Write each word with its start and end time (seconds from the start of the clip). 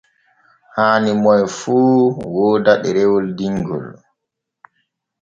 Haani 0.75 1.11
moy 1.23 1.41
fu 1.57 1.75
wooda 2.33 2.73
ɗerewol 2.83 3.25
dingol. 3.37 3.85